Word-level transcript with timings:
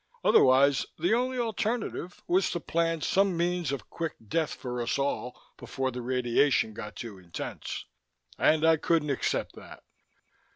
Otherwise, 0.23 0.87
the 0.97 1.13
only 1.13 1.37
alternative 1.37 2.23
was 2.27 2.49
to 2.49 2.59
plan 2.59 3.01
some 3.01 3.37
means 3.37 3.71
of 3.71 3.87
quick 3.91 4.15
death 4.29 4.55
for 4.55 4.81
us 4.81 4.97
all 4.97 5.39
before 5.59 5.91
the 5.91 6.01
radiation 6.01 6.73
got 6.73 6.95
too 6.95 7.19
intense. 7.19 7.85
And 8.39 8.65
I 8.65 8.77
couldn't 8.77 9.11
accept 9.11 9.53
that. 9.57 9.83